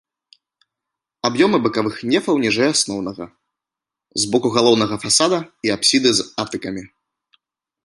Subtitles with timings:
[1.27, 3.23] Аб'ёмы бакавых нефаў ніжэй асноўнага,
[4.23, 5.39] з боку галоўнага фасада
[5.69, 6.83] і апсіды з атыкамі.